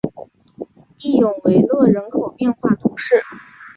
[0.97, 3.21] 蒂永维勒人口变化图示